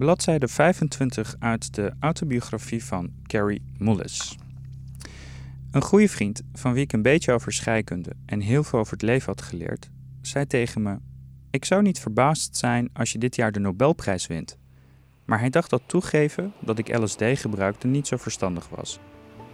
[0.00, 4.38] bladzijde 25 uit de autobiografie van Carrie Mullis.
[5.70, 9.02] Een goede vriend, van wie ik een beetje over scheikunde en heel veel over het
[9.02, 9.90] leven had geleerd,
[10.22, 10.98] zei tegen me:
[11.50, 14.58] Ik zou niet verbaasd zijn als je dit jaar de Nobelprijs wint.
[15.24, 18.98] Maar hij dacht dat toegeven dat ik LSD gebruikte niet zo verstandig was.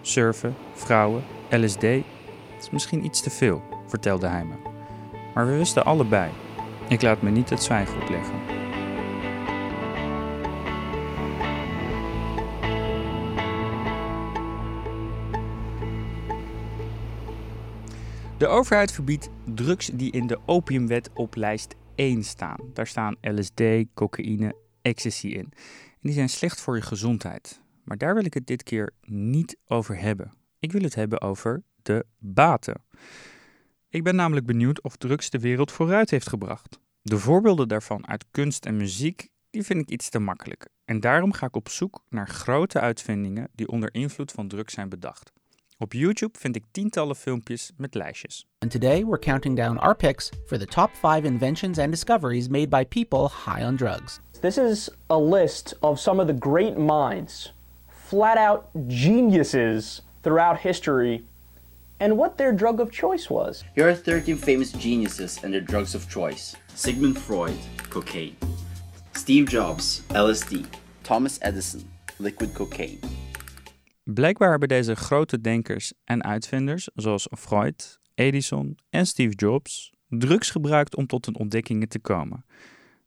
[0.00, 4.54] Surfen, vrouwen, LSD, is misschien iets te veel, vertelde hij me.
[5.34, 6.30] Maar we wisten allebei.
[6.88, 8.55] Ik laat me niet het zwijgen opleggen.
[18.38, 22.58] De overheid verbiedt drugs die in de opiumwet op lijst 1 staan.
[22.72, 23.62] Daar staan LSD,
[23.94, 25.44] cocaïne, ecstasy in.
[25.44, 27.60] En die zijn slecht voor je gezondheid.
[27.84, 30.32] Maar daar wil ik het dit keer niet over hebben.
[30.58, 32.84] Ik wil het hebben over de baten.
[33.88, 36.78] Ik ben namelijk benieuwd of drugs de wereld vooruit heeft gebracht.
[37.02, 40.68] De voorbeelden daarvan uit kunst en muziek, die vind ik iets te makkelijk.
[40.84, 44.88] En daarom ga ik op zoek naar grote uitvindingen die onder invloed van drugs zijn
[44.88, 45.32] bedacht.
[45.78, 48.46] Op YouTube vind ik tientallen filmpjes met lijstjes.
[48.58, 52.68] And today we're counting down our picks for the top 5 inventions and discoveries made
[52.68, 54.20] by people high on drugs.
[54.40, 57.52] This is a list of some of the great minds,
[58.08, 61.24] flat out geniuses throughout history,
[62.00, 63.64] and what their drug of choice was.
[63.74, 67.58] Here are 13 famous geniuses and their drugs of choice Sigmund Freud,
[67.90, 68.36] cocaine.
[69.12, 70.64] Steve Jobs, LSD.
[71.02, 71.84] Thomas Edison,
[72.18, 72.98] liquid cocaine.
[74.14, 80.96] Blijkbaar hebben deze grote denkers en uitvinders, zoals Freud, Edison en Steve Jobs, drugs gebruikt
[80.96, 82.44] om tot hun ontdekkingen te komen.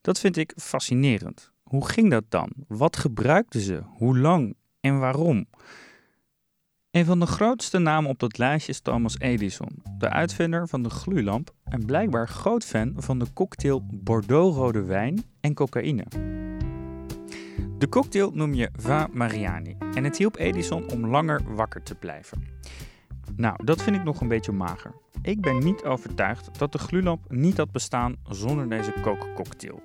[0.01, 1.51] Dat vind ik fascinerend.
[1.63, 2.51] Hoe ging dat dan?
[2.67, 3.81] Wat gebruikten ze?
[3.85, 5.45] Hoe lang en waarom?
[6.91, 10.89] Een van de grootste namen op dat lijstje is Thomas Edison, de uitvinder van de
[10.89, 16.05] gloeilamp en blijkbaar groot fan van de cocktail Bordeaux-rode wijn en cocaïne.
[17.79, 22.47] De cocktail noem je Va Mariani en het hielp Edison om langer wakker te blijven.
[23.35, 24.93] Nou, dat vind ik nog een beetje mager.
[25.21, 28.93] Ik ben niet overtuigd dat de gloeilamp niet had bestaan zonder deze
[29.35, 29.81] cocktail.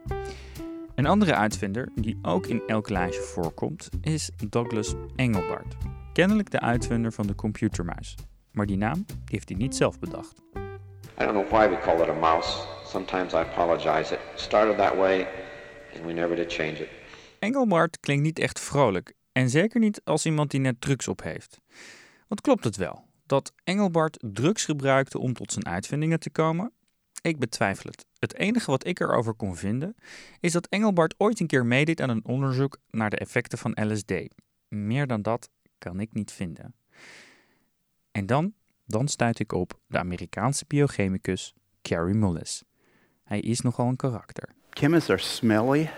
[0.95, 5.77] Een andere uitvinder, die ook in elk lijstje voorkomt, is Douglas Engelbart.
[6.13, 8.15] Kennelijk de uitvinder van de computermuis.
[8.53, 10.43] Maar die naam heeft hij niet zelf bedacht.
[11.21, 12.67] I don't know why we call it a mouse.
[12.85, 14.15] Sometimes I apologize.
[14.15, 15.27] It started that way
[15.95, 17.04] and we never did change it.
[17.45, 21.61] Engelbart klinkt niet echt vrolijk en zeker niet als iemand die net drugs op heeft.
[22.29, 26.73] Want klopt het wel dat Engelbart drugs gebruikte om tot zijn uitvindingen te komen?
[27.23, 28.07] Ik betwijfel het.
[28.19, 29.95] Het enige wat ik erover kon vinden
[30.41, 34.13] is dat Engelbart ooit een keer meedeed aan een onderzoek naar de effecten van LSD.
[34.69, 36.75] Meer dan dat kan ik niet vinden.
[38.11, 38.55] En dan,
[38.87, 42.63] dan stuit ik op de Amerikaanse biochemicus Carrie Mullis.
[43.25, 44.49] Hij is nogal een karakter.
[44.71, 45.91] Chemists are smelly.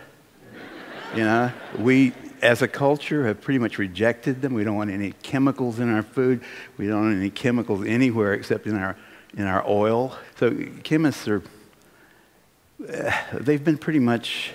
[1.14, 2.12] You know, we
[2.42, 4.54] as a culture have pretty much rejected them.
[4.54, 6.40] We don't want any chemicals in our food.
[6.76, 8.96] We don't want any chemicals anywhere except in our
[9.36, 10.16] in our oil.
[10.38, 11.42] So chemists are
[13.32, 14.52] they've been pretty much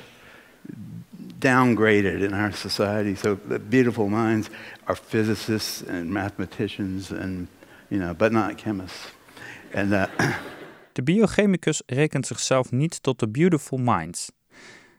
[1.40, 3.16] downgraded in our society.
[3.16, 4.50] So the beautiful minds
[4.88, 7.48] are physicists and mathematicians and
[7.90, 9.12] you know, but not chemists.
[9.74, 10.08] And uh,
[10.94, 14.32] De biochemicus rekent zichzelf niet tot de beautiful minds.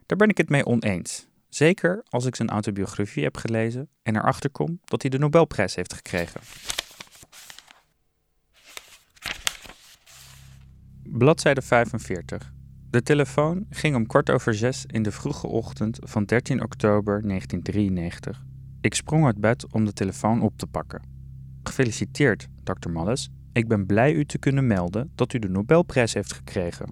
[0.05, 1.27] Daar ben ik het mee oneens.
[1.53, 5.93] Zeker als ik zijn autobiografie heb gelezen en erachter kom dat hij de Nobelprijs heeft
[5.93, 6.41] gekregen.
[11.03, 12.53] Bladzijde 45.
[12.89, 18.43] De telefoon ging om kwart over zes in de vroege ochtend van 13 oktober 1993.
[18.81, 21.01] Ik sprong uit bed om de telefoon op te pakken.
[21.63, 22.89] Gefeliciteerd, Dr.
[22.89, 23.29] Malles.
[23.51, 26.87] Ik ben blij u te kunnen melden dat u de Nobelprijs heeft gekregen.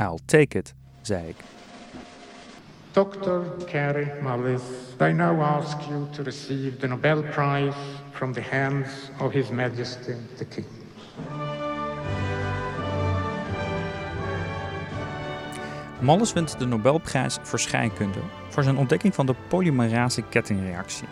[0.00, 1.36] I'll take it, zei ik.
[2.92, 3.66] Dr.
[3.66, 4.62] Carey Mullis,
[5.00, 7.74] I now ask you to receive the Nobel Prize
[8.12, 10.66] from the hands of His Majesty the King.
[16.00, 18.18] Malles wint de Nobelprijs voor scheikunde
[18.48, 21.08] voor zijn ontdekking van de polymerase kettingreactie.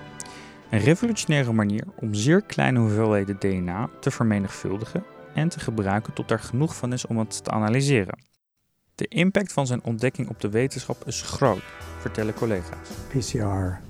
[0.71, 5.05] Een revolutionaire manier om zeer kleine hoeveelheden DNA te vermenigvuldigen
[5.35, 8.19] en te gebruiken tot er genoeg van is om het te analyseren.
[8.97, 11.63] De impact van zijn ontdekking op de wetenschap is groot,
[11.99, 12.89] vertellen collega's.
[13.09, 13.81] PCR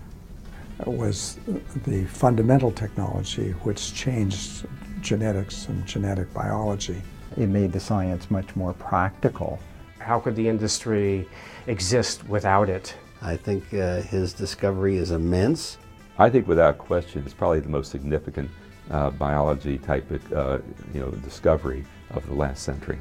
[0.84, 1.36] was
[1.82, 4.64] the fundamental technology which changed
[5.00, 7.00] genetics and genetic biology.
[7.36, 9.58] It made the science much more practical.
[9.98, 11.28] How could the industry
[11.66, 12.96] exist without it?
[13.22, 15.78] I think uh, his discovery is immense.
[16.18, 18.50] I think without question it's probably the most significant
[18.90, 20.58] uh, biology type of, uh,
[20.92, 22.98] you know, discovery of the last century.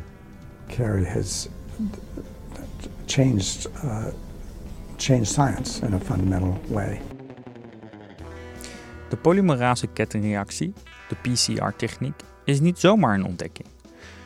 [0.67, 1.49] Carey has
[3.05, 7.01] changed uh, science in a fundamental way.
[9.09, 10.73] De polymerase kettingreactie,
[11.09, 13.67] de PCR-techniek, is niet zomaar een ontdekking.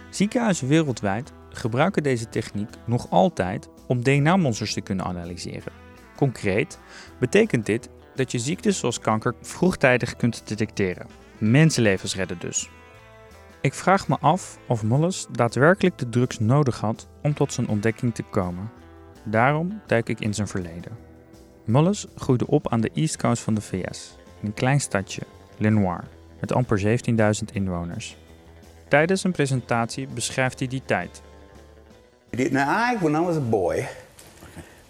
[0.10, 5.72] Ziekenhuizen wereldwijd gebruiken deze techniek nog altijd om DNA-monsters te kunnen analyseren.
[6.16, 6.80] Concreet
[7.20, 11.08] betekent dit dat je ziektes zoals kanker vroegtijdig kunt detecteren.
[11.38, 12.70] Mensenlevens redden dus.
[13.62, 18.16] Ik vraag me af of Mullis daadwerkelijk de drugs nodig had om tot zijn ontdekking
[18.16, 18.72] te komen.
[19.24, 20.98] Daarom duik ik in zijn verleden.
[21.66, 25.22] Mullis groeide op aan de East Coast van de VS, in een klein stadje,
[25.58, 26.04] Lenoir,
[26.40, 28.18] met amper 17.000 inwoners.
[28.88, 31.22] Tijdens een presentatie beschrijft hij die tijd.
[32.30, 33.88] Now, I, when I was a boy,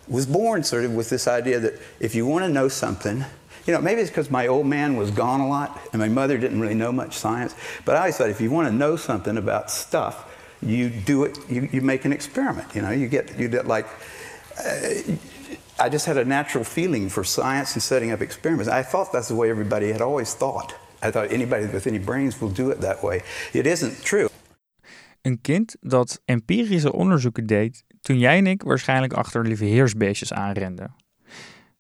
[0.05, 3.23] was born sort of with this idea that if you want to know something,
[3.69, 6.39] you know, maybe it's because my old man was gone a lot and my mother
[6.39, 7.53] didn't really know much science,
[7.85, 10.15] but I always thought if you want to know something about stuff,
[10.59, 13.85] you do it, you, you make an experiment, you know, you get, you get like,
[14.57, 14.89] uh,
[15.77, 18.67] I just had a natural feeling for science and setting up experiments.
[18.67, 20.73] I thought that's the way everybody had always thought.
[21.03, 23.21] I thought anybody with any brains will do it that way.
[23.53, 24.29] It isn't true.
[25.21, 30.95] Een kind dat empirische onderzoeken deed toen jij en ik waarschijnlijk achter lieve heersbeestjes aanrenden.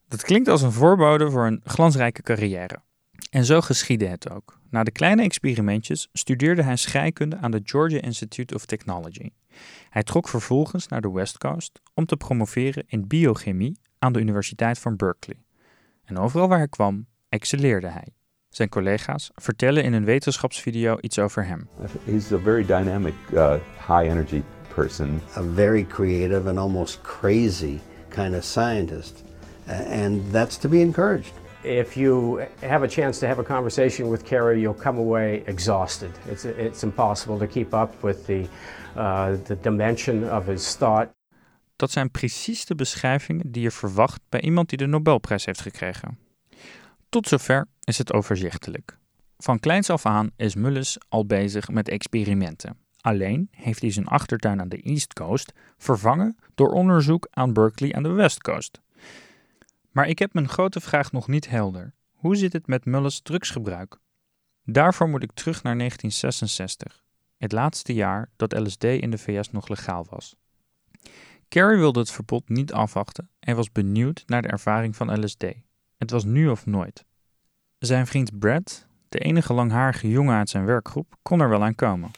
[0.09, 2.81] Dat klinkt als een voorbode voor een glansrijke carrière.
[3.29, 4.59] En zo geschiedde het ook.
[4.69, 9.29] Na de kleine experimentjes studeerde hij scheikunde aan de Georgia Institute of Technology.
[9.89, 14.79] Hij trok vervolgens naar de West Coast om te promoveren in biochemie aan de Universiteit
[14.79, 15.43] van Berkeley.
[16.03, 18.07] En overal waar hij kwam, excelleerde hij.
[18.49, 21.67] Zijn collega's vertellen in een wetenschapsvideo iets over hem.
[22.03, 23.53] He's a very dynamic, uh,
[23.87, 24.41] high energy
[24.73, 25.21] person.
[25.37, 27.77] A very creative and almost crazy
[28.07, 29.23] kind of scientist.
[29.69, 31.31] And that's to be encouraged.
[31.61, 36.09] If you have a chance to have a conversation with Kerry, you'll come away exhausted.
[36.31, 38.47] It's, it's impossible to keep up with the,
[38.97, 41.09] uh, the dimension of his thought.
[41.75, 46.17] Dat zijn precies de beschrijvingen die je verwacht bij iemand die de Nobelprijs heeft gekregen.
[47.09, 48.97] Tot zover is het overzichtelijk.
[49.37, 52.77] Van kleins af aan is Mullis al bezig met experimenten.
[53.01, 58.03] Alleen heeft hij zijn achtertuin aan de East Coast vervangen door onderzoek aan Berkeley aan
[58.03, 58.79] de West Coast.
[59.91, 61.93] Maar ik heb mijn grote vraag nog niet helder.
[62.11, 63.99] Hoe zit het met Mullis drugsgebruik?
[64.63, 67.03] Daarvoor moet ik terug naar 1966,
[67.37, 70.35] het laatste jaar dat LSD in de VS nog legaal was.
[71.47, 75.45] Carrie wilde het verbod niet afwachten en was benieuwd naar de ervaring van LSD.
[75.97, 77.05] Het was nu of nooit.
[77.79, 82.11] Zijn vriend Brad, de enige langharige jongen uit zijn werkgroep, kon er wel aan komen.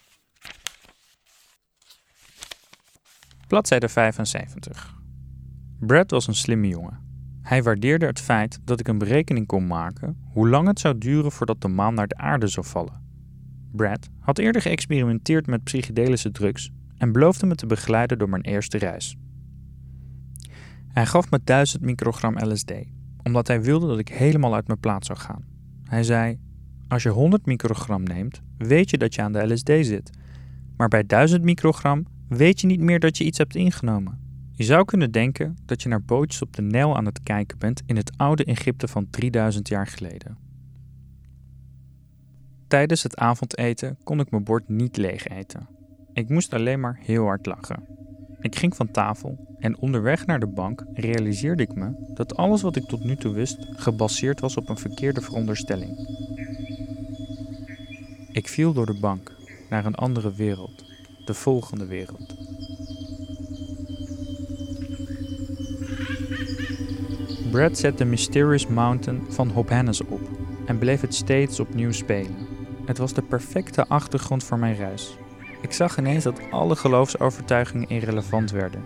[3.48, 4.96] Bladzijde 75.
[5.80, 7.11] Brad was een slimme jongen.
[7.42, 11.32] Hij waardeerde het feit dat ik een berekening kon maken hoe lang het zou duren
[11.32, 13.02] voordat de maan naar de aarde zou vallen.
[13.72, 18.78] Brad had eerder geëxperimenteerd met psychedelische drugs en beloofde me te begeleiden door mijn eerste
[18.78, 19.16] reis.
[20.88, 22.72] Hij gaf me 1000 microgram LSD,
[23.24, 25.44] omdat hij wilde dat ik helemaal uit mijn plaats zou gaan.
[25.84, 26.40] Hij zei:
[26.88, 30.10] Als je 100 microgram neemt, weet je dat je aan de LSD zit.
[30.78, 34.21] Maar bij 1000 microgram weet je niet meer dat je iets hebt ingenomen.
[34.54, 37.82] Je zou kunnen denken dat je naar bootjes op de Nijl aan het kijken bent
[37.86, 40.38] in het oude Egypte van 3000 jaar geleden.
[42.68, 45.68] Tijdens het avondeten kon ik mijn bord niet leeg eten.
[46.14, 47.84] Ik moest alleen maar heel hard lachen.
[48.40, 52.76] Ik ging van tafel en onderweg naar de bank realiseerde ik me dat alles wat
[52.76, 56.20] ik tot nu toe wist gebaseerd was op een verkeerde veronderstelling.
[58.32, 59.36] Ik viel door de bank
[59.70, 60.86] naar een andere wereld,
[61.26, 62.36] de volgende wereld.
[67.52, 70.22] Brad zette Mysterious Mountain van Hophannes op
[70.66, 72.48] en bleef het steeds opnieuw spelen.
[72.86, 75.18] Het was de perfecte achtergrond voor mijn reis.
[75.62, 78.84] Ik zag ineens dat alle geloofsovertuigingen irrelevant werden.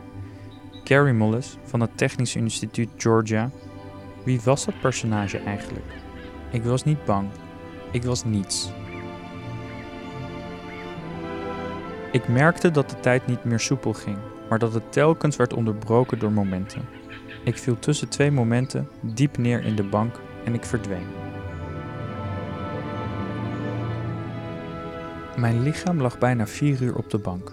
[0.83, 3.49] Carrie Mullis van het Technisch Instituut Georgia.
[4.23, 5.85] Wie was dat personage eigenlijk?
[6.51, 7.29] Ik was niet bang.
[7.91, 8.71] Ik was niets.
[12.11, 14.17] Ik merkte dat de tijd niet meer soepel ging,
[14.49, 17.03] maar dat het telkens werd onderbroken door momenten.
[17.45, 21.07] Ik viel tussen twee momenten diep neer in de bank en ik verdween.
[25.37, 27.51] Mijn lichaam lag bijna vier uur op de bank.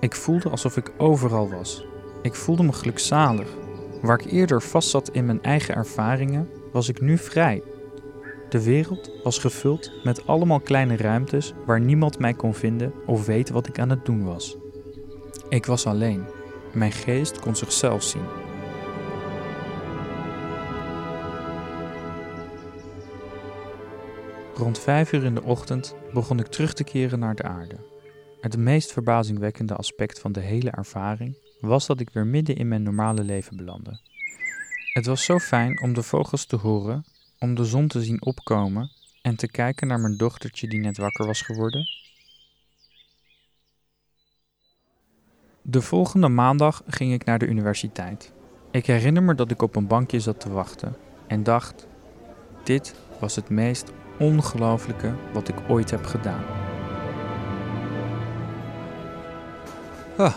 [0.00, 1.86] Ik voelde alsof ik overal was.
[2.22, 3.48] Ik voelde me gelukzalig.
[4.02, 7.62] Waar ik eerder vastzat in mijn eigen ervaringen, was ik nu vrij.
[8.48, 13.54] De wereld was gevuld met allemaal kleine ruimtes waar niemand mij kon vinden of weten
[13.54, 14.56] wat ik aan het doen was.
[15.48, 16.24] Ik was alleen.
[16.72, 18.45] Mijn geest kon zichzelf zien.
[24.56, 27.76] Rond vijf uur in de ochtend begon ik terug te keren naar de aarde.
[28.40, 32.82] Het meest verbazingwekkende aspect van de hele ervaring was dat ik weer midden in mijn
[32.82, 34.00] normale leven belandde.
[34.92, 37.04] Het was zo fijn om de vogels te horen,
[37.38, 38.90] om de zon te zien opkomen
[39.22, 41.86] en te kijken naar mijn dochtertje die net wakker was geworden.
[45.62, 48.32] De volgende maandag ging ik naar de universiteit.
[48.70, 50.96] Ik herinner me dat ik op een bankje zat te wachten
[51.26, 51.86] en dacht:
[52.64, 56.44] dit was het meest ongelooflijke wat ik ooit heb gedaan.
[60.16, 60.34] Ah,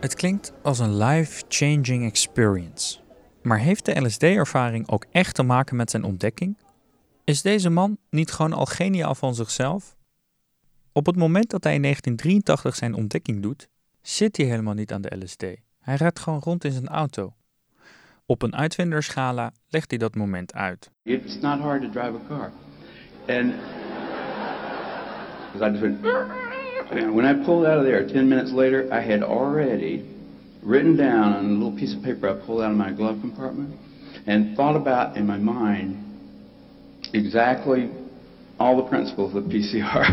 [0.00, 2.98] het klinkt als een life-changing experience.
[3.42, 6.56] Maar heeft de LSD-ervaring ook echt te maken met zijn ontdekking?
[7.24, 9.96] Is deze man niet gewoon al geniaal van zichzelf?
[10.92, 13.68] Op het moment dat hij in 1983 zijn ontdekking doet,
[14.02, 15.44] zit hij helemaal niet aan de LSD.
[15.80, 17.34] Hij rijdt gewoon rond in zijn auto.
[18.26, 20.90] Op een uitvinderschala legt hij dat moment uit.
[21.02, 22.52] It's not hard to drive a car.
[23.30, 23.52] And
[25.52, 26.04] because I just went,
[26.90, 30.04] and when I pulled out of there 10 minutes later, I had already
[30.62, 33.78] written down on a little piece of paper I pulled out of my glove compartment
[34.26, 35.96] and thought about in my mind
[37.14, 37.90] exactly
[38.58, 40.06] all the principles of PCR.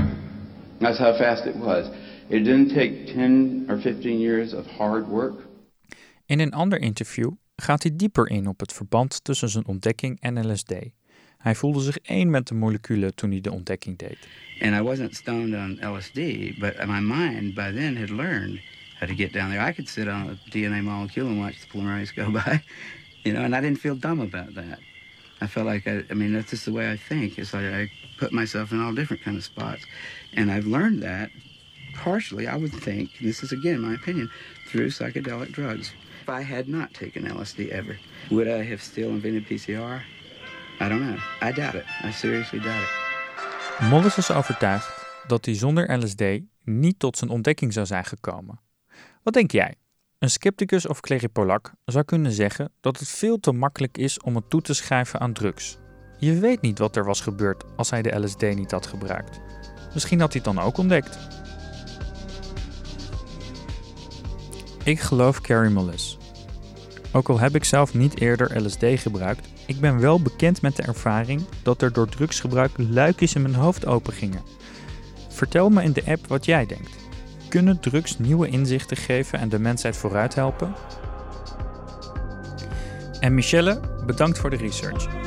[0.80, 1.90] That's how fast it was.
[2.30, 5.34] It didn't take 10 or 15 years of hard work.
[6.26, 10.52] In een ander interview gaat hij dieper in op het verband tussen zijn ontdekking en
[10.52, 10.74] LSD.
[11.38, 14.18] Hij voelde zich één met de moleculen toen hij de ontdekking deed.
[14.62, 16.16] And I wasn't stoned on LSD,
[16.60, 18.60] but my mind by then had learned
[19.00, 19.70] how to get down there.
[19.70, 22.64] I could sit on a DNA molecule and watch the polymerase go by,
[23.24, 24.80] you know, and I didn't feel dumb about that.
[25.40, 27.38] I felt like I, I mean, that's just the way I think.
[27.38, 29.86] It's like I put myself in all different kind of spots,
[30.34, 31.30] and I've learned that
[31.98, 34.30] partially, I would think, this is again my opinion,
[34.68, 35.94] through psychedelic drugs.
[36.22, 37.98] If I had not taken LSD ever,
[38.32, 40.02] would I have still invented PCR?
[40.80, 41.50] I don't know.
[41.50, 41.86] I doubt it.
[42.04, 43.90] I seriously doubt it.
[43.90, 46.24] Mollis is overtuigd dat hij zonder LSD
[46.64, 48.60] niet tot zijn ontdekking zou zijn gekomen.
[49.24, 49.76] Wat denk jij?
[50.20, 54.50] Een scepticus of kleripolak zou kunnen zeggen dat het veel te makkelijk is om het
[54.50, 55.78] toe te schrijven aan drugs.
[56.20, 59.40] Je weet niet wat er was gebeurd als hij de LSD niet had gebruikt.
[59.94, 61.18] Misschien had hij het dan ook ontdekt.
[64.84, 66.18] Ik geloof Carrie Mullis.
[67.18, 70.84] Ook al heb ik zelf niet eerder LSD gebruikt, ik ben wel bekend met de
[70.84, 74.42] ervaring dat er door drugsgebruik luikjes in mijn hoofd open gingen.
[75.30, 76.96] Vertel me in de app wat jij denkt.
[77.50, 80.74] Kunnen drugs nieuwe inzichten geven en de mensheid vooruit helpen?
[83.20, 85.27] En Michelle, bedankt voor de research.